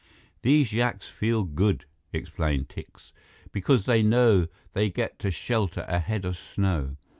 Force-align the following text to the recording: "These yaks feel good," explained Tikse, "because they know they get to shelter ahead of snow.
"These 0.41 0.73
yaks 0.73 1.07
feel 1.09 1.43
good," 1.43 1.85
explained 2.11 2.69
Tikse, 2.69 3.11
"because 3.51 3.85
they 3.85 4.01
know 4.01 4.47
they 4.73 4.89
get 4.89 5.19
to 5.19 5.29
shelter 5.29 5.85
ahead 5.87 6.25
of 6.25 6.39
snow. 6.39 6.95